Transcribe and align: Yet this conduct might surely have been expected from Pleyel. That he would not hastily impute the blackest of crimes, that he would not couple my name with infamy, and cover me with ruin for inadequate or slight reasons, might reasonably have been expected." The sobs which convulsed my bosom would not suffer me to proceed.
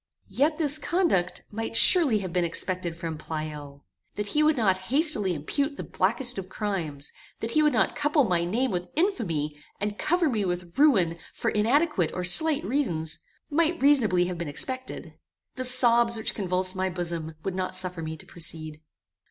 Yet 0.31 0.57
this 0.57 0.79
conduct 0.79 1.43
might 1.51 1.75
surely 1.75 2.17
have 2.25 2.33
been 2.33 2.43
expected 2.43 2.97
from 2.97 3.19
Pleyel. 3.19 3.85
That 4.15 4.29
he 4.29 4.41
would 4.41 4.57
not 4.57 4.77
hastily 4.89 5.35
impute 5.35 5.77
the 5.77 5.83
blackest 5.83 6.39
of 6.39 6.49
crimes, 6.49 7.11
that 7.39 7.51
he 7.51 7.61
would 7.61 7.71
not 7.73 7.95
couple 7.95 8.23
my 8.23 8.43
name 8.43 8.71
with 8.71 8.89
infamy, 8.95 9.61
and 9.79 9.99
cover 9.99 10.27
me 10.27 10.43
with 10.43 10.75
ruin 10.75 11.19
for 11.35 11.51
inadequate 11.51 12.09
or 12.15 12.23
slight 12.23 12.65
reasons, 12.65 13.19
might 13.51 13.79
reasonably 13.79 14.25
have 14.25 14.39
been 14.39 14.47
expected." 14.47 15.19
The 15.53 15.65
sobs 15.65 16.17
which 16.17 16.33
convulsed 16.33 16.75
my 16.75 16.89
bosom 16.89 17.35
would 17.43 17.53
not 17.53 17.75
suffer 17.75 18.01
me 18.01 18.17
to 18.17 18.25
proceed. 18.25 18.81